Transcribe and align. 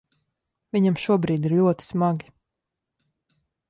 Viņam 0.77 0.97
šobrīd 1.03 1.47
ir 1.51 1.57
ļoti 1.59 1.89
smagi. 1.91 2.37